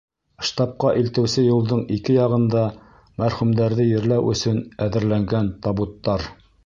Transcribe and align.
Штабҡа 0.47 0.93
илтеүсе 1.01 1.43
юлдың 1.47 1.83
ике 1.97 2.15
яғында— 2.15 2.63
мәрхүмдәрҙе 3.25 3.85
ерләү 3.91 4.33
өсөн 4.33 4.59
әҙерләнгән 4.87 5.53
табуттар. 5.67 6.27